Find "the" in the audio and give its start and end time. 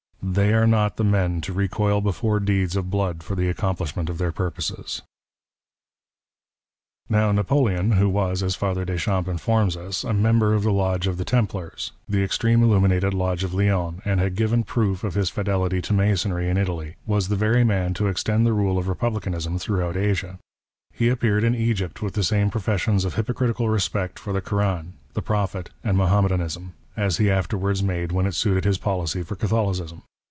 0.97-1.03, 3.35-3.49, 7.65-7.71, 10.61-10.71, 11.17-11.25, 12.07-12.23, 17.27-17.35, 18.45-18.53, 22.13-22.23, 24.33-24.41, 25.15-25.23